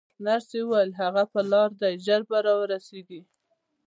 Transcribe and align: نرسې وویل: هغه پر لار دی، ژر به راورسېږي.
نرسې 0.25 0.59
وویل: 0.63 0.91
هغه 1.01 1.23
پر 1.31 1.43
لار 1.51 1.69
دی، 1.79 1.91
ژر 2.05 2.21
به 2.29 2.37
راورسېږي. 2.45 3.21